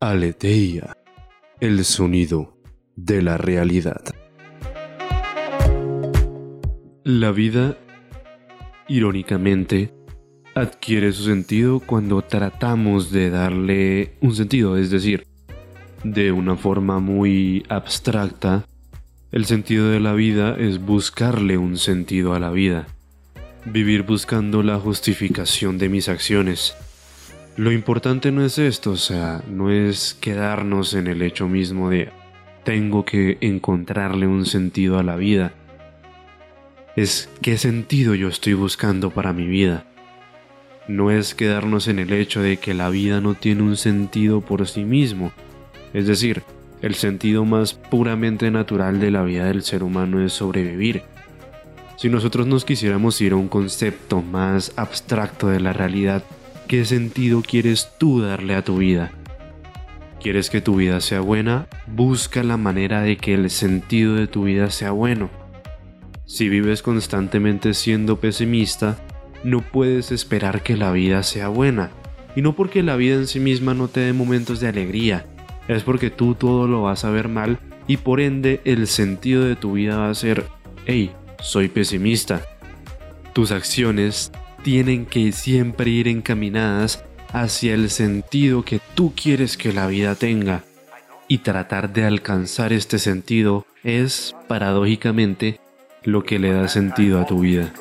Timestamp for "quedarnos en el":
30.20-31.22, 41.34-42.12